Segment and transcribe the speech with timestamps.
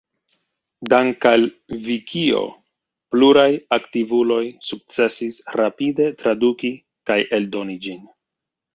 [0.93, 1.45] Dank'al
[1.87, 2.41] Vikio,
[3.13, 3.45] pluraj
[3.79, 4.41] aktivuloj
[4.73, 6.77] sukcesis rapide traduki
[7.13, 8.07] kaj eldoni ĝin.